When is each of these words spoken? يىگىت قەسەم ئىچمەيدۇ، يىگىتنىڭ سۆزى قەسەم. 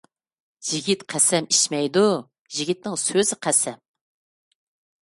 يىگىت 0.69 1.03
قەسەم 1.13 1.49
ئىچمەيدۇ، 1.57 2.03
يىگىتنىڭ 2.61 2.99
سۆزى 3.05 3.41
قەسەم. 3.49 3.81